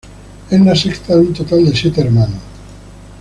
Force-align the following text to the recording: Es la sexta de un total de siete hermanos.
Es 0.49 0.59
la 0.59 0.75
sexta 0.75 1.13
de 1.15 1.21
un 1.21 1.33
total 1.35 1.63
de 1.63 1.75
siete 1.75 2.01
hermanos. 2.01 2.39